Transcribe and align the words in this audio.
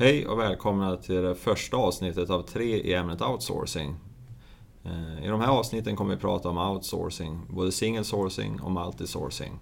Hej 0.00 0.26
och 0.26 0.38
välkomna 0.38 0.96
till 0.96 1.22
det 1.22 1.34
första 1.34 1.76
avsnittet 1.76 2.30
av 2.30 2.42
tre 2.42 2.76
i 2.76 2.94
ämnet 2.94 3.22
outsourcing. 3.22 3.96
Eh, 4.84 5.24
I 5.24 5.28
de 5.28 5.40
här 5.40 5.48
avsnitten 5.48 5.96
kommer 5.96 6.14
vi 6.14 6.20
prata 6.20 6.48
om 6.48 6.58
outsourcing, 6.58 7.40
både 7.48 7.72
single 7.72 8.04
sourcing 8.04 8.60
och 8.60 8.72
multisourcing. 8.72 9.58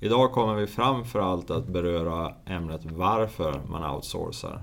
Idag 0.00 0.32
kommer 0.32 0.54
vi 0.54 0.66
framför 0.66 1.20
allt 1.20 1.50
att 1.50 1.66
beröra 1.66 2.34
ämnet 2.46 2.80
varför 2.84 3.60
man 3.68 3.94
outsourcar. 3.94 4.62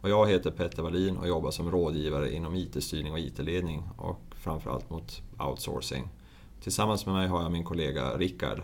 Och 0.00 0.10
jag 0.10 0.28
heter 0.28 0.50
Petter 0.50 0.82
Wallin 0.82 1.16
och 1.16 1.28
jobbar 1.28 1.50
som 1.50 1.70
rådgivare 1.70 2.34
inom 2.34 2.54
IT-styrning 2.54 3.12
och 3.12 3.18
IT-ledning 3.18 3.82
och 3.96 4.20
framförallt 4.30 4.90
mot 4.90 5.22
outsourcing. 5.38 6.08
Tillsammans 6.62 7.06
med 7.06 7.14
mig 7.14 7.28
har 7.28 7.42
jag 7.42 7.52
min 7.52 7.64
kollega 7.64 8.16
Rickard. 8.16 8.62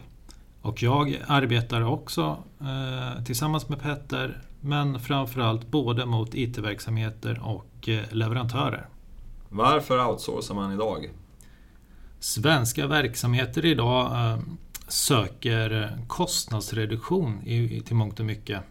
Och 0.62 0.82
jag 0.82 1.22
arbetar 1.26 1.80
också 1.82 2.36
eh, 2.60 3.24
tillsammans 3.24 3.68
med 3.68 3.80
Petter 3.80 4.42
men 4.62 5.00
framförallt 5.00 5.70
både 5.70 6.06
mot 6.06 6.34
IT-verksamheter 6.34 7.40
och 7.44 7.88
eh, 7.88 8.02
leverantörer. 8.10 8.88
Varför 9.48 10.08
outsourcar 10.08 10.54
man 10.54 10.72
idag? 10.72 11.10
Svenska 12.20 12.86
verksamheter 12.86 13.64
idag 13.64 14.06
eh, 14.06 14.38
söker 14.88 15.98
kostnadsreduktion 16.06 17.42
i, 17.44 17.80
till 17.80 17.96
mångt 17.96 18.20
och 18.20 18.26
mycket. 18.26 18.62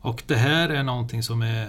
Och 0.00 0.22
det 0.26 0.36
här 0.36 0.68
är 0.68 0.82
någonting 0.82 1.22
som 1.22 1.42
är 1.42 1.68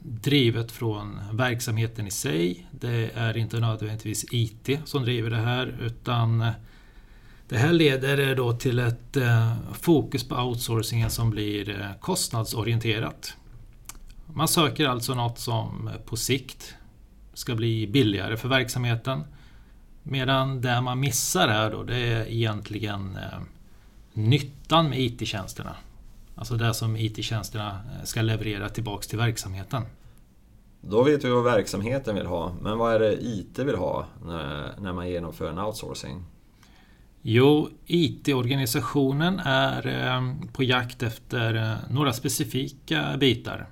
drivet 0.00 0.72
från 0.72 1.20
verksamheten 1.32 2.06
i 2.06 2.10
sig. 2.10 2.66
Det 2.70 3.10
är 3.14 3.36
inte 3.36 3.60
nödvändigtvis 3.60 4.24
IT 4.30 4.80
som 4.84 5.02
driver 5.02 5.30
det 5.30 5.36
här 5.36 5.76
utan 5.80 6.50
det 7.48 7.56
här 7.58 7.72
leder 7.72 8.34
då 8.34 8.52
till 8.52 8.78
ett 8.78 9.16
eh, 9.16 9.52
fokus 9.72 10.28
på 10.28 10.36
outsourcingen 10.36 11.10
som 11.10 11.30
blir 11.30 11.80
eh, 11.80 12.00
kostnadsorienterat. 12.00 13.36
Man 14.26 14.48
söker 14.48 14.88
alltså 14.88 15.14
något 15.14 15.38
som 15.38 15.90
på 16.04 16.16
sikt 16.16 16.74
ska 17.34 17.54
bli 17.54 17.86
billigare 17.86 18.36
för 18.36 18.48
verksamheten. 18.48 19.24
Medan 20.02 20.60
det 20.60 20.80
man 20.80 21.00
missar 21.00 21.48
här 21.48 21.70
då, 21.70 21.82
det 21.82 21.96
är 21.96 22.26
egentligen 22.26 23.16
eh, 23.16 23.38
nyttan 24.12 24.88
med 24.88 25.00
IT-tjänsterna. 25.00 25.76
Alltså 26.34 26.54
det 26.54 26.74
som 26.74 26.96
IT-tjänsterna 26.96 27.80
ska 28.04 28.22
leverera 28.22 28.68
tillbaks 28.68 29.06
till 29.06 29.18
verksamheten. 29.18 29.82
Då 30.80 31.02
vet 31.02 31.24
vi 31.24 31.30
vad 31.30 31.44
verksamheten 31.44 32.14
vill 32.14 32.26
ha, 32.26 32.52
men 32.62 32.78
vad 32.78 32.94
är 32.94 32.98
det 32.98 33.24
IT 33.24 33.58
vill 33.58 33.76
ha 33.76 34.06
när 34.78 34.92
man 34.92 35.08
genomför 35.08 35.50
en 35.50 35.58
outsourcing? 35.58 36.24
Jo, 37.30 37.70
IT-organisationen 37.86 39.38
är 39.44 39.86
eh, 39.86 40.34
på 40.52 40.62
jakt 40.62 41.02
efter 41.02 41.54
eh, 41.54 41.76
några 41.90 42.12
specifika 42.12 43.16
bitar. 43.16 43.66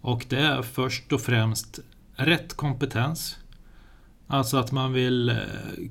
Och 0.00 0.26
det 0.28 0.38
är 0.38 0.62
först 0.62 1.12
och 1.12 1.20
främst 1.20 1.78
rätt 2.14 2.56
kompetens. 2.56 3.38
Alltså 4.26 4.56
att 4.56 4.72
man 4.72 4.92
vill 4.92 5.28
eh, 5.28 5.36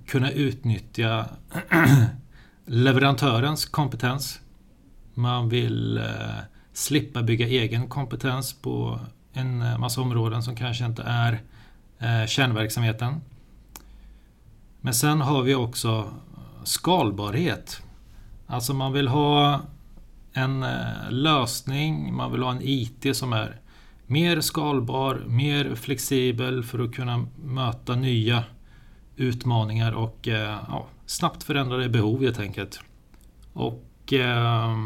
kunna 0.08 0.32
utnyttja 0.32 1.26
leverantörens 2.66 3.66
kompetens. 3.66 4.40
Man 5.14 5.50
vill 5.50 6.02
slippa 6.74 7.24
bygga 7.24 7.48
egen 7.48 7.88
kompetens 7.88 8.54
på 8.54 9.00
en 9.34 9.80
massa 9.80 10.02
områden 10.02 10.44
som 10.44 10.56
kanske 10.56 10.86
inte 10.86 11.04
är 11.04 11.40
kärnverksamheten. 12.28 13.22
Men 14.82 14.94
sen 14.94 15.22
har 15.22 15.44
vi 15.44 15.56
också 15.56 16.14
skalbarhet. 16.64 17.82
Alltså 18.48 18.74
man 18.74 18.94
vill 18.94 19.08
ha 19.08 19.62
en 20.34 20.64
eh, 20.64 21.12
lösning, 21.12 22.16
man 22.16 22.32
vill 22.32 22.44
ha 22.44 22.52
en 22.52 22.62
IT 22.62 23.16
som 23.16 23.34
är 23.34 23.60
mer 24.08 24.42
skalbar, 24.42 25.24
mer 25.28 25.76
flexibel 25.76 26.64
för 26.64 26.80
att 26.80 26.94
kunna 26.94 27.28
möta 27.44 27.96
nya 27.96 28.44
utmaningar 29.16 29.92
och 29.92 30.28
eh, 30.28 30.58
ja, 30.68 30.88
snabbt 31.06 31.44
förändrade 31.44 31.90
behov 31.90 32.22
helt 32.22 32.40
enkelt. 32.40 32.80
Och 33.54 34.14
eh, 34.14 34.78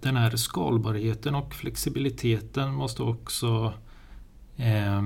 den 0.00 0.16
här 0.16 0.36
skalbarheten 0.36 1.34
och 1.34 1.54
flexibiliteten 1.54 2.74
måste 2.74 3.02
också 3.02 3.72
eh, 4.56 5.02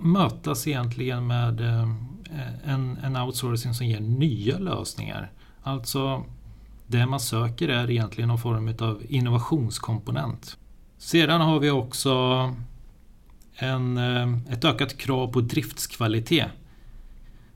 mötas 0.00 0.66
egentligen 0.66 1.26
med 1.26 1.60
eh, 1.60 1.90
en, 2.64 2.96
en 2.96 3.16
outsourcing 3.16 3.74
som 3.74 3.86
ger 3.86 4.00
nya 4.00 4.58
lösningar. 4.58 5.32
Alltså, 5.66 6.24
det 6.86 7.06
man 7.06 7.20
söker 7.20 7.68
är 7.68 7.90
egentligen 7.90 8.28
någon 8.28 8.38
form 8.38 8.74
av 8.80 9.02
innovationskomponent. 9.08 10.56
Sedan 10.98 11.40
har 11.40 11.60
vi 11.60 11.70
också 11.70 12.14
en, 13.54 13.96
eh, 13.96 14.52
ett 14.52 14.64
ökat 14.64 14.98
krav 14.98 15.32
på 15.32 15.40
driftskvalitet. 15.40 16.46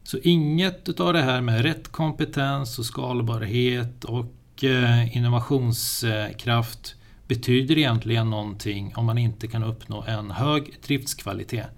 Så 0.03 0.19
inget 0.19 1.01
av 1.01 1.13
det 1.13 1.23
här 1.23 1.41
med 1.41 1.63
rätt 1.63 1.89
kompetens 1.89 2.79
och 2.79 2.87
skalbarhet 2.87 4.05
och 4.05 4.65
eh, 4.65 5.17
innovationskraft 5.17 6.95
betyder 7.29 7.79
egentligen 7.79 8.31
någonting 8.31 8.93
om 8.97 9.07
man 9.07 9.19
inte 9.19 9.49
kan 9.49 9.65
uppnå 9.65 10.05
en 10.07 10.31
hög 10.31 10.79
driftskvalitet. 10.87 11.69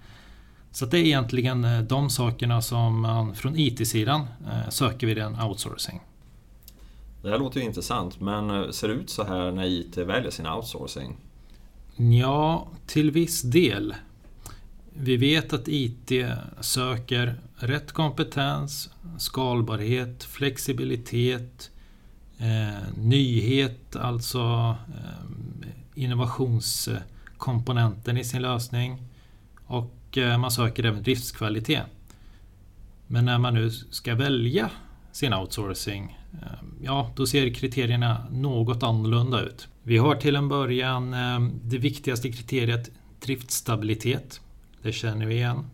Så 0.71 0.85
det 0.85 0.97
är 0.97 1.05
egentligen 1.05 1.65
eh, 1.65 1.81
de 1.81 2.09
sakerna 2.09 2.61
som 2.61 3.01
man 3.01 3.35
från 3.35 3.59
IT-sidan 3.59 4.27
söker 4.69 5.07
vid 5.07 5.17
en 5.17 5.41
outsourcing. 5.41 6.01
Det 7.23 7.29
här 7.29 7.39
låter 7.39 7.59
ju 7.59 7.65
intressant, 7.65 8.19
men 8.19 8.49
eh, 8.49 8.69
ser 8.69 8.87
det 8.87 8.93
ut 8.93 9.09
så 9.09 9.23
här 9.23 9.51
när 9.51 9.65
IT 9.65 9.97
väljer 9.97 10.31
sin 10.31 10.47
outsourcing? 10.47 11.17
Ja, 11.95 12.67
till 12.87 13.11
viss 13.11 13.41
del. 13.41 13.95
Vi 14.93 15.17
vet 15.17 15.53
att 15.53 15.67
IT 15.67 16.11
söker 16.61 17.35
rätt 17.55 17.91
kompetens, 17.91 18.89
skalbarhet, 19.17 20.23
flexibilitet, 20.23 21.71
eh, 22.37 22.73
nyhet, 22.97 23.95
alltså 23.95 24.75
eh, 24.97 25.25
innovationskomponenten 25.95 28.17
i 28.17 28.23
sin 28.23 28.41
lösning. 28.41 29.01
Och 29.65 30.17
eh, 30.17 30.37
man 30.37 30.51
söker 30.51 30.83
även 30.83 31.03
driftskvalitet. 31.03 31.85
Men 33.07 33.25
när 33.25 33.37
man 33.37 33.53
nu 33.53 33.71
ska 33.71 34.15
välja 34.15 34.69
sin 35.11 35.33
outsourcing 35.33 36.17
Ehm, 36.41 36.77
ja, 36.81 37.11
då 37.15 37.27
ser 37.27 37.53
kriterierna 37.53 38.27
något 38.31 38.83
annorlunda 38.83 39.41
ut. 39.41 39.67
Vi 39.83 39.97
har 39.97 40.15
till 40.15 40.35
en 40.35 40.49
början 40.49 41.13
ehm, 41.13 41.59
det 41.63 41.77
viktigaste 41.77 42.31
kriteriet 42.31 42.91
driftstabilitet. 43.19 44.41
Det 44.81 44.91
känner 44.91 45.25
vi 45.25 45.35
igen. 45.35 45.65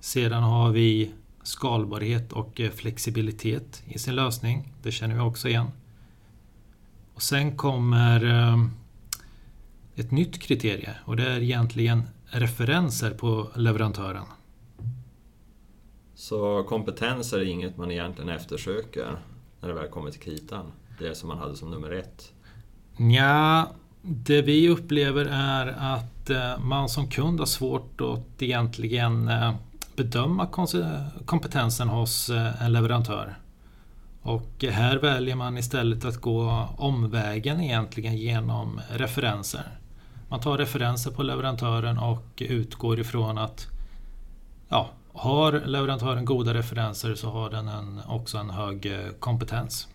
Sedan 0.00 0.42
har 0.42 0.72
vi 0.72 1.10
skalbarhet 1.42 2.32
och 2.32 2.60
eh, 2.60 2.70
flexibilitet 2.70 3.82
i 3.86 3.98
sin 3.98 4.14
lösning. 4.14 4.72
Det 4.82 4.92
känner 4.92 5.14
vi 5.14 5.20
också 5.20 5.48
igen. 5.48 5.66
Och 7.14 7.22
sen 7.22 7.56
kommer 7.56 8.24
ehm, 8.24 8.70
ett 9.94 10.10
nytt 10.10 10.38
kriterie 10.42 10.94
och 11.04 11.16
det 11.16 11.28
är 11.28 11.40
egentligen 11.40 12.02
referenser 12.24 13.10
på 13.10 13.50
leverantören. 13.54 14.24
Så 16.14 16.62
kompetens 16.62 17.32
är 17.32 17.42
inget 17.42 17.76
man 17.76 17.90
egentligen 17.90 18.28
eftersöker? 18.30 19.18
När 19.62 19.68
det 19.68 19.74
väl 19.74 19.88
kommer 19.88 20.10
till 20.10 20.20
kritan? 20.20 20.72
Det 20.98 21.14
som 21.14 21.28
man 21.28 21.38
hade 21.38 21.56
som 21.56 21.70
nummer 21.70 21.90
ett? 21.90 22.32
Ja, 22.96 23.70
det 24.02 24.42
vi 24.42 24.68
upplever 24.68 25.24
är 25.32 25.66
att 25.66 26.30
eh, 26.30 26.58
man 26.58 26.88
som 26.88 27.08
kund 27.08 27.38
har 27.38 27.46
svårt 27.46 28.00
att 28.00 28.42
egentligen 28.42 29.28
eh, 29.28 29.54
bedöma 29.96 30.46
kompetensen 31.24 31.88
hos 31.88 32.30
eh, 32.30 32.62
en 32.62 32.72
leverantör. 32.72 33.38
Och 34.22 34.64
här 34.70 34.96
väljer 34.96 35.36
man 35.36 35.58
istället 35.58 36.04
att 36.04 36.16
gå 36.16 36.68
omvägen 36.76 37.60
egentligen 37.60 38.16
genom 38.16 38.80
referenser. 38.90 39.78
Man 40.28 40.40
tar 40.40 40.58
referenser 40.58 41.10
på 41.10 41.22
leverantören 41.22 41.98
och 41.98 42.42
utgår 42.48 43.00
ifrån 43.00 43.38
att 43.38 43.66
ja, 44.68 44.90
har 45.12 45.52
leverantören 45.66 46.24
goda 46.24 46.54
referenser 46.54 47.14
så 47.14 47.28
har 47.28 47.50
den 47.50 47.68
en, 47.68 48.00
också 48.08 48.38
en 48.38 48.50
hög 48.50 48.86
eh, 48.86 49.10
kompetens. 49.18 49.88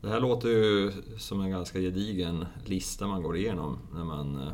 Det 0.00 0.08
här 0.08 0.20
låter 0.20 0.48
ju 0.48 0.92
som 1.18 1.40
en 1.40 1.50
ganska 1.50 1.80
gedigen 1.80 2.46
lista 2.64 3.06
man 3.06 3.22
går 3.22 3.36
igenom 3.36 3.78
när 3.94 4.04
man 4.04 4.36
eh, 4.36 4.52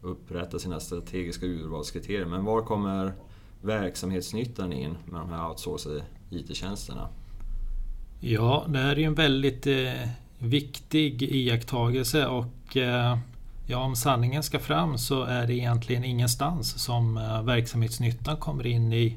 upprättar 0.00 0.58
sina 0.58 0.80
strategiska 0.80 1.46
urvalskriterier. 1.46 2.26
Men 2.26 2.44
var 2.44 2.62
kommer 2.62 3.12
verksamhetsnyttan 3.62 4.72
in 4.72 4.96
med 5.04 5.20
de 5.20 5.30
här 5.30 5.48
outsourcade 5.48 6.04
IT-tjänsterna? 6.30 7.08
Ja, 8.20 8.64
det 8.68 8.78
här 8.78 8.92
är 8.92 8.96
ju 8.96 9.04
en 9.04 9.14
väldigt 9.14 9.66
eh, 9.66 10.08
viktig 10.38 11.22
iakttagelse 11.22 12.26
och 12.26 12.76
eh, 12.76 13.18
Ja, 13.68 13.78
om 13.78 13.96
sanningen 13.96 14.42
ska 14.42 14.58
fram 14.58 14.98
så 14.98 15.22
är 15.22 15.46
det 15.46 15.54
egentligen 15.54 16.04
ingenstans 16.04 16.82
som 16.82 17.16
eh, 17.16 17.42
verksamhetsnyttan 17.42 18.36
kommer 18.36 18.66
in 18.66 18.92
i 18.92 19.16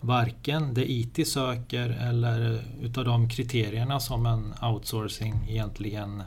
varken 0.00 0.74
det 0.74 0.92
IT 0.92 1.28
söker 1.28 1.90
eller 1.90 2.54
eh, 2.54 2.84
utav 2.84 3.04
de 3.04 3.28
kriterierna 3.28 4.00
som 4.00 4.26
en 4.26 4.54
outsourcing 4.62 5.46
egentligen 5.48 6.22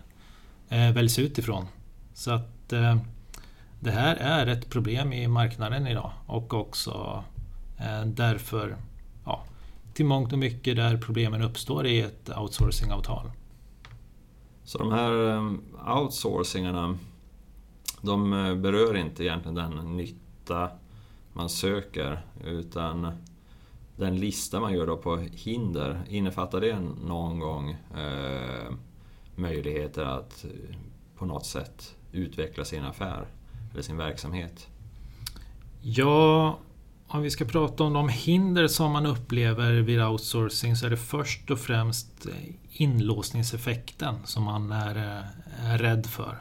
eh, 0.70 0.92
väljs 0.92 1.20
utifrån. 1.20 1.66
Så 2.14 2.32
att 2.32 2.74
eh, 2.74 2.98
det 3.80 3.92
här 3.92 4.16
är 4.16 4.48
ett 4.48 4.70
problem 4.70 5.14
i 5.14 5.28
marknaden 5.28 5.88
idag 5.88 6.12
och 6.26 6.54
också 6.54 7.24
eh, 7.78 8.06
därför 8.06 8.76
ja, 9.26 9.44
till 9.94 10.06
mångt 10.06 10.34
och 10.34 10.40
mycket 10.40 10.76
där 10.76 10.98
problemen 10.98 11.42
uppstår 11.42 11.88
i 11.88 12.02
ett 12.02 12.30
outsourcingavtal. 12.38 13.32
Så 14.64 14.78
de 14.78 14.92
här 14.92 15.30
eh, 15.30 15.98
outsourcingarna, 15.98 16.98
de 18.02 18.34
eh, 18.34 18.56
berör 18.56 18.98
inte 18.98 19.24
egentligen 19.24 19.56
den 19.56 19.98
nytta 19.98 20.70
man 21.34 21.50
söker 21.50 22.22
utan 22.46 23.12
den 23.96 24.18
lista 24.18 24.60
man 24.60 24.74
gör 24.74 24.88
då 24.88 24.98
på 24.98 25.18
hinder, 25.18 26.02
innefattar 26.10 26.62
det 26.62 26.80
någon 27.06 27.40
gång 27.40 27.70
eh, 27.98 28.74
möjligheter 29.36 30.06
att 30.06 30.46
på 31.16 31.26
något 31.26 31.46
sätt 31.46 31.96
utveckla 32.12 32.66
sin 32.66 32.84
affär 32.84 33.28
eller 33.74 33.82
sin 33.82 33.98
verksamhet? 33.98 34.68
Ja, 35.82 36.60
om 37.08 37.22
vi 37.22 37.32
ska 37.32 37.46
prata 37.46 37.84
om 37.84 37.94
de 37.94 38.10
hinder 38.10 38.68
som 38.68 38.92
man 38.92 39.06
upplever 39.06 39.74
vid 39.74 40.02
outsourcing 40.02 40.76
så 40.76 40.86
är 40.86 40.90
det 40.90 40.98
först 40.98 41.52
och 41.52 41.60
främst 41.60 42.28
inlåsningseffekten 42.72 44.16
som 44.26 44.44
man 44.44 44.72
är, 44.72 44.96
eh, 44.96 45.72
är 45.72 45.78
rädd 45.78 46.06
för 46.06 46.38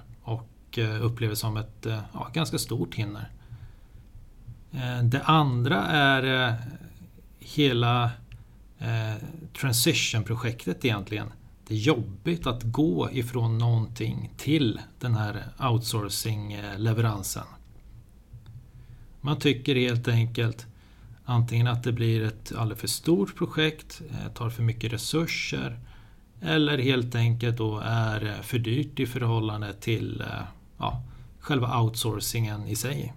och 0.78 1.06
upplever 1.06 1.34
som 1.34 1.56
ett 1.56 1.86
eh, 1.86 2.00
ja, 2.12 2.30
ganska 2.32 2.58
stort 2.58 2.94
hinder. 2.94 3.30
Eh, 4.72 5.02
det 5.02 5.22
andra 5.22 5.86
är 5.86 6.54
hela 7.38 8.10
transition-projektet 9.52 10.84
egentligen 10.84 11.32
det 11.68 11.74
är 11.74 11.78
jobbigt 11.78 12.46
att 12.46 12.62
gå 12.62 13.10
ifrån 13.12 13.58
någonting 13.58 14.32
till 14.36 14.80
den 15.00 15.14
här 15.14 15.44
outsourcing-leveransen. 15.58 17.46
Man 19.20 19.38
tycker 19.38 19.74
helt 19.74 20.08
enkelt 20.08 20.66
antingen 21.24 21.66
att 21.66 21.84
det 21.84 21.92
blir 21.92 22.22
ett 22.22 22.52
alldeles 22.56 22.80
för 22.80 22.88
stort 22.88 23.36
projekt, 23.36 24.02
tar 24.34 24.50
för 24.50 24.62
mycket 24.62 24.92
resurser 24.92 25.80
eller 26.40 26.78
helt 26.78 27.14
enkelt 27.14 27.56
då 27.56 27.78
är 27.84 28.42
för 28.42 28.58
dyrt 28.58 29.00
i 29.00 29.06
förhållande 29.06 29.72
till 29.72 30.24
ja, 30.78 31.02
själva 31.38 31.80
outsourcingen 31.80 32.66
i 32.66 32.76
sig. 32.76 33.14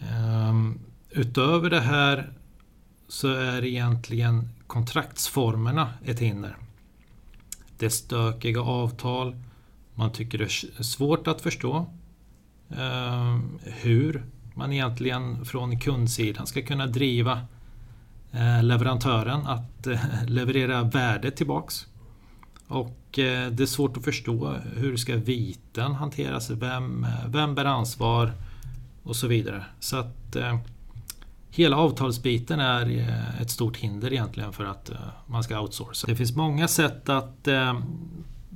Ehm, 0.00 0.78
utöver 1.10 1.70
det 1.70 1.80
här 1.80 2.32
så 3.08 3.28
är 3.28 3.64
egentligen 3.64 4.48
kontraktsformerna 4.66 5.92
ett 6.04 6.20
hinder. 6.20 6.56
Det 7.78 7.86
är 7.86 7.90
stökiga 7.90 8.60
avtal, 8.60 9.36
man 9.94 10.12
tycker 10.12 10.38
det 10.38 10.44
är 10.44 10.82
svårt 10.82 11.26
att 11.26 11.40
förstå 11.40 11.86
ehm, 12.70 13.58
hur 13.62 14.24
man 14.54 14.72
egentligen 14.72 15.44
från 15.44 15.80
kundsidan 15.80 16.46
ska 16.46 16.62
kunna 16.62 16.86
driva 16.86 17.40
eh, 18.32 18.62
leverantören 18.62 19.46
att 19.46 19.86
eh, 19.86 20.24
leverera 20.26 20.82
värde 20.82 21.30
tillbaks. 21.30 21.86
Och 22.68 23.18
eh, 23.18 23.50
det 23.50 23.62
är 23.62 23.66
svårt 23.66 23.96
att 23.96 24.04
förstå 24.04 24.56
hur 24.76 24.96
ska 24.96 25.16
viten 25.16 25.94
hanteras, 25.94 26.50
vem, 26.50 27.06
vem 27.26 27.54
bär 27.54 27.64
ansvar 27.64 28.32
och 29.02 29.16
så 29.16 29.26
vidare. 29.26 29.64
Så 29.80 29.96
att 29.96 30.36
eh, 30.36 30.58
Hela 31.50 31.76
avtalsbiten 31.76 32.60
är 32.60 32.98
eh, 32.98 33.40
ett 33.40 33.50
stort 33.50 33.76
hinder 33.76 34.12
egentligen 34.12 34.52
för 34.52 34.64
att 34.64 34.90
man 35.26 35.42
ska 35.42 35.60
outsourca. 35.60 36.06
Det 36.06 36.16
finns 36.16 36.36
många 36.36 36.68
sätt 36.68 37.08
att 37.08 37.48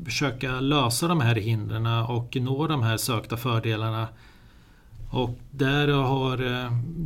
försöka 0.05 0.61
lösa 0.61 1.09
de 1.09 1.21
här 1.21 1.35
hindren 1.35 1.87
och 1.87 2.37
nå 2.41 2.67
de 2.67 2.83
här 2.83 2.97
sökta 2.97 3.37
fördelarna. 3.37 4.09
Och 5.11 5.39
där 5.51 5.89
har 5.89 6.37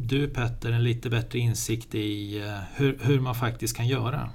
du 0.07 0.29
Petter 0.29 0.73
en 0.73 0.85
lite 0.85 1.11
bättre 1.11 1.39
insikt 1.39 1.95
i 1.95 2.43
hur, 2.75 2.99
hur 3.03 3.21
man 3.21 3.35
faktiskt 3.35 3.77
kan 3.77 3.89
göra. 3.89 4.31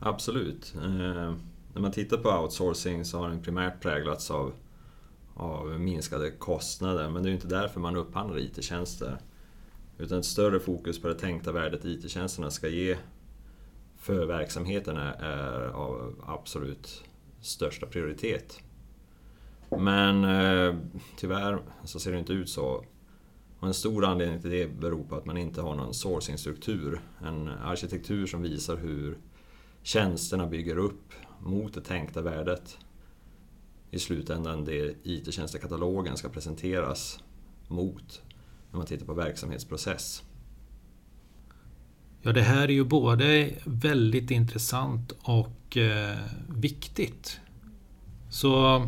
Absolut. 0.00 0.74
När 1.74 1.82
man 1.82 1.92
tittar 1.92 2.16
på 2.16 2.30
outsourcing 2.30 3.04
så 3.04 3.18
har 3.18 3.28
den 3.28 3.42
primärt 3.42 3.80
präglats 3.82 4.30
av, 4.30 4.52
av 5.34 5.80
minskade 5.80 6.30
kostnader. 6.30 7.10
Men 7.10 7.22
det 7.22 7.26
är 7.26 7.30
ju 7.30 7.34
inte 7.34 7.48
därför 7.48 7.80
man 7.80 7.96
upphandlar 7.96 8.38
IT-tjänster. 8.38 9.18
Utan 9.98 10.18
ett 10.18 10.24
större 10.24 10.60
fokus 10.60 11.02
på 11.02 11.08
det 11.08 11.14
tänkta 11.14 11.52
värdet 11.52 11.84
IT-tjänsterna 11.84 12.50
ska 12.50 12.68
ge 12.68 12.96
för 14.00 14.26
verksamheten 14.26 14.96
är 14.96 15.68
av 15.68 16.14
absolut 16.26 17.04
största 17.40 17.86
prioritet. 17.86 18.60
Men 19.78 20.24
eh, 20.24 20.74
tyvärr 21.16 21.58
så 21.84 22.00
ser 22.00 22.12
det 22.12 22.18
inte 22.18 22.32
ut 22.32 22.48
så. 22.48 22.84
Och 23.60 23.66
en 23.66 23.74
stor 23.74 24.04
anledning 24.04 24.40
till 24.40 24.50
det 24.50 24.80
beror 24.80 25.04
på 25.04 25.16
att 25.16 25.24
man 25.24 25.36
inte 25.36 25.62
har 25.62 25.74
någon 25.74 25.94
sourcingstruktur. 25.94 27.00
En 27.24 27.48
arkitektur 27.48 28.26
som 28.26 28.42
visar 28.42 28.76
hur 28.76 29.18
tjänsterna 29.82 30.46
bygger 30.46 30.78
upp 30.78 31.12
mot 31.40 31.74
det 31.74 31.80
tänkta 31.80 32.22
värdet. 32.22 32.78
I 33.90 33.98
slutändan 33.98 34.64
det 34.64 34.94
IT-tjänstekatalogen 35.02 36.16
ska 36.16 36.28
presenteras 36.28 37.18
mot 37.68 38.22
när 38.70 38.76
man 38.78 38.86
tittar 38.86 39.06
på 39.06 39.14
verksamhetsprocess. 39.14 40.22
Ja, 42.22 42.32
det 42.32 42.42
här 42.42 42.62
är 42.62 42.72
ju 42.72 42.84
både 42.84 43.50
väldigt 43.64 44.30
intressant 44.30 45.12
och 45.22 45.76
eh, 45.76 46.18
viktigt. 46.48 47.40
Så 48.30 48.86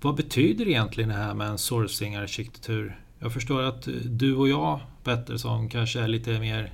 vad 0.00 0.14
betyder 0.14 0.68
egentligen 0.68 1.08
det 1.08 1.16
här 1.16 1.34
med 1.34 1.48
en 1.48 1.58
sourcing-arkitektur? 1.58 3.00
Jag 3.18 3.32
förstår 3.32 3.62
att 3.62 3.88
du 4.04 4.36
och 4.36 4.48
jag, 4.48 4.80
Petter, 5.04 5.36
som 5.36 5.68
kanske 5.68 6.00
är 6.00 6.08
lite 6.08 6.40
mer 6.40 6.72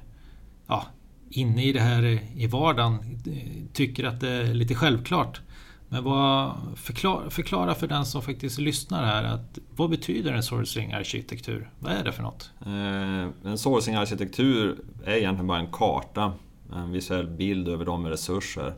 ja, 0.67 0.87
inne 1.31 1.65
i 1.65 1.73
det 1.73 1.81
här 1.81 2.03
eh, 2.03 2.43
i 2.43 2.47
vardagen, 2.47 3.21
eh, 3.27 3.73
tycker 3.73 4.05
att 4.05 4.21
det 4.21 4.29
är 4.29 4.55
lite 4.55 4.75
självklart. 4.75 5.41
Men 5.89 6.05
vad, 6.05 6.53
förklara, 6.77 7.31
förklara 7.31 7.75
för 7.75 7.87
den 7.87 8.07
som 8.07 8.23
faktiskt 8.23 8.59
lyssnar 8.59 9.05
här, 9.05 9.25
att, 9.25 9.59
vad 9.77 9.91
betyder 9.91 10.33
en 10.33 10.43
sourcing-arkitektur? 10.43 11.71
Vad 11.79 11.93
är 11.93 12.05
det 12.05 12.13
för 12.13 12.23
något? 12.23 12.51
Eh, 12.67 13.51
en 13.51 13.59
sourcing-arkitektur 13.59 14.79
är 15.05 15.17
egentligen 15.17 15.47
bara 15.47 15.59
en 15.59 15.73
karta, 15.73 16.33
en 16.73 16.93
visuell 16.93 17.27
bild 17.27 17.69
över 17.69 17.85
de 17.85 18.07
resurser, 18.07 18.75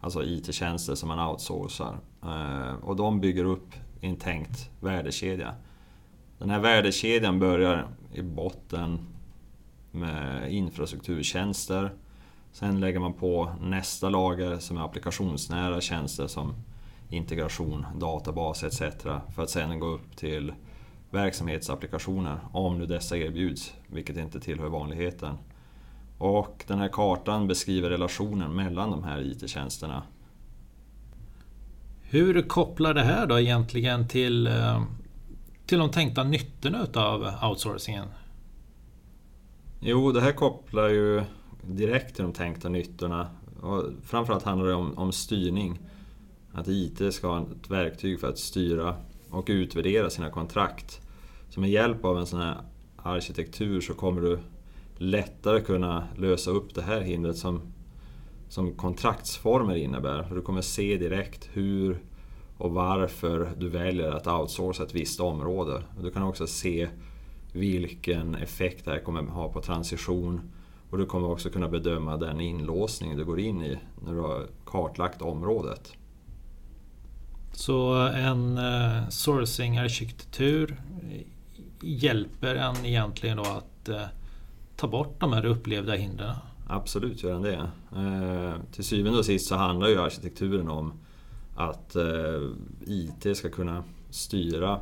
alltså 0.00 0.24
IT-tjänster 0.24 0.94
som 0.94 1.08
man 1.08 1.28
outsourcar. 1.28 1.98
Och 2.82 2.96
de 2.96 3.20
bygger 3.20 3.44
upp 3.44 3.74
en 4.00 4.16
tänkt 4.16 4.70
värdekedja. 4.80 5.54
Den 6.38 6.50
här 6.50 6.60
värdekedjan 6.60 7.38
börjar 7.38 7.86
i 8.12 8.22
botten 8.22 8.98
med 9.94 10.52
infrastrukturtjänster, 10.52 11.90
Sen 12.54 12.80
lägger 12.80 12.98
man 12.98 13.12
på 13.12 13.52
nästa 13.60 14.08
lager 14.08 14.58
som 14.58 14.76
är 14.76 14.84
applikationsnära 14.84 15.80
tjänster 15.80 16.26
som 16.26 16.54
integration, 17.08 17.86
databas 17.96 18.62
etc. 18.64 18.80
För 19.34 19.42
att 19.42 19.50
sen 19.50 19.80
gå 19.80 19.86
upp 19.86 20.16
till 20.16 20.52
verksamhetsapplikationer, 21.10 22.38
om 22.52 22.78
nu 22.78 22.86
dessa 22.86 23.16
erbjuds, 23.16 23.72
vilket 23.86 24.16
inte 24.16 24.40
tillhör 24.40 24.68
vanligheten. 24.68 25.34
Och 26.18 26.64
den 26.66 26.78
här 26.78 26.88
kartan 26.88 27.46
beskriver 27.46 27.90
relationen 27.90 28.56
mellan 28.56 28.90
de 28.90 29.04
här 29.04 29.20
IT-tjänsterna. 29.20 30.02
Hur 32.02 32.42
kopplar 32.42 32.94
det 32.94 33.04
här 33.04 33.26
då 33.26 33.40
egentligen 33.40 34.08
till, 34.08 34.46
eh, 34.46 34.82
till 35.66 35.78
de 35.78 35.90
tänkta 35.90 36.24
nyttorna 36.24 36.82
utav 36.82 37.32
outsourcingen? 37.42 38.08
Jo, 39.80 40.12
det 40.12 40.20
här 40.20 40.32
kopplar 40.32 40.88
ju 40.88 41.22
direkt 41.62 42.14
till 42.14 42.24
de 42.24 42.32
tänkta 42.32 42.68
nyttorna. 42.68 43.28
Och 43.60 43.84
framförallt 44.04 44.44
handlar 44.44 44.66
det 44.66 44.74
om, 44.74 44.98
om 44.98 45.12
styrning. 45.12 45.78
Att 46.52 46.68
IT 46.68 47.14
ska 47.14 47.28
ha 47.28 47.40
ett 47.40 47.70
verktyg 47.70 48.20
för 48.20 48.28
att 48.28 48.38
styra 48.38 48.96
och 49.30 49.46
utvärdera 49.48 50.10
sina 50.10 50.30
kontrakt. 50.30 51.00
Så 51.48 51.60
med 51.60 51.70
hjälp 51.70 52.04
av 52.04 52.18
en 52.18 52.26
sån 52.26 52.40
här 52.40 52.56
arkitektur 52.96 53.80
så 53.80 53.94
kommer 53.94 54.20
du 54.20 54.38
lättare 54.96 55.60
kunna 55.60 56.08
lösa 56.16 56.50
upp 56.50 56.74
det 56.74 56.82
här 56.82 57.00
hindret 57.00 57.36
som, 57.36 57.60
som 58.48 58.72
kontraktsformer 58.72 59.74
innebär. 59.74 60.28
du 60.34 60.40
kommer 60.40 60.60
se 60.60 60.96
direkt 60.96 61.48
hur 61.52 61.98
och 62.58 62.70
varför 62.70 63.52
du 63.58 63.68
väljer 63.68 64.10
att 64.10 64.26
outsourca 64.26 64.82
ett 64.82 64.94
visst 64.94 65.20
område. 65.20 65.82
Du 66.02 66.10
kan 66.10 66.22
också 66.22 66.46
se 66.46 66.88
vilken 67.54 68.34
effekt 68.34 68.84
det 68.84 68.90
här 68.90 68.98
kommer 68.98 69.22
ha 69.22 69.48
på 69.48 69.60
transition 69.60 70.40
och 70.90 70.98
du 70.98 71.06
kommer 71.06 71.30
också 71.30 71.50
kunna 71.50 71.68
bedöma 71.68 72.16
den 72.16 72.40
inlåsning 72.40 73.16
du 73.16 73.24
går 73.24 73.40
in 73.40 73.62
i 73.62 73.78
när 74.04 74.12
du 74.12 74.20
har 74.20 74.46
kartlagt 74.64 75.22
området. 75.22 75.92
Så 77.52 77.94
en 77.94 78.58
eh, 78.58 79.08
sourcing-arkitektur 79.08 80.80
hjälper 81.80 82.54
en 82.54 82.86
egentligen 82.86 83.36
då 83.36 83.42
att 83.42 83.88
eh, 83.88 84.02
ta 84.76 84.88
bort 84.88 85.20
de 85.20 85.32
här 85.32 85.44
upplevda 85.44 85.94
hindren? 85.94 86.36
Absolut 86.66 87.22
gör 87.22 87.32
den 87.32 87.42
det. 87.42 87.70
Eh, 87.96 88.54
till 88.72 88.84
syvende 88.84 89.18
och 89.18 89.24
sist 89.24 89.48
så 89.48 89.56
handlar 89.56 89.88
ju 89.88 90.00
arkitekturen 90.00 90.68
om 90.68 90.92
att 91.56 91.96
eh, 91.96 92.42
IT 92.86 93.36
ska 93.36 93.48
kunna 93.50 93.84
styra 94.10 94.80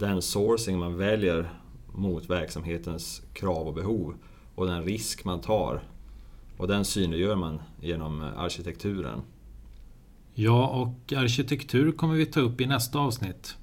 den 0.00 0.22
sourcing 0.22 0.78
man 0.78 0.96
väljer 0.96 1.50
mot 1.92 2.30
verksamhetens 2.30 3.22
krav 3.32 3.66
och 3.66 3.74
behov 3.74 4.14
och 4.54 4.66
den 4.66 4.84
risk 4.84 5.24
man 5.24 5.40
tar. 5.40 5.82
Och 6.56 6.68
den 6.68 6.84
synliggör 6.84 7.36
man 7.36 7.62
genom 7.80 8.22
arkitekturen. 8.36 9.22
Ja, 10.34 10.68
och 10.68 11.12
arkitektur 11.12 11.92
kommer 11.92 12.14
vi 12.14 12.26
ta 12.26 12.40
upp 12.40 12.60
i 12.60 12.66
nästa 12.66 12.98
avsnitt. 12.98 13.56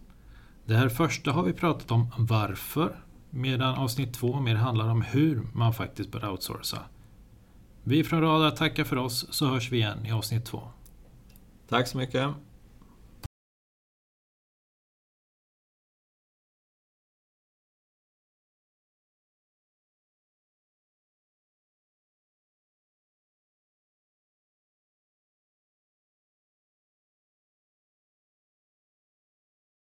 Det 0.66 0.76
här 0.76 0.90
första 0.90 1.32
har 1.32 1.44
vi 1.44 1.54
pratat 1.54 1.92
om 1.92 2.12
varför, 2.18 3.00
medan 3.30 3.76
avsnitt 3.76 4.14
två 4.14 4.40
mer 4.40 4.56
handlar 4.56 4.90
om 4.90 5.02
hur 5.02 5.48
man 5.54 5.74
faktiskt 5.74 6.12
bör 6.12 6.30
outsourca. 6.30 6.80
Vi 7.84 8.04
från 8.04 8.22
Radar 8.22 8.52
tackar 8.52 8.84
för 8.84 8.96
oss, 8.96 9.28
så 9.34 9.46
hörs 9.46 9.72
vi 9.72 9.78
igen 9.78 10.06
i 10.06 10.12
avsnitt 10.12 10.46
två. 10.46 10.62
Tack 11.70 11.88
så 11.88 11.98
mycket! 11.98 12.28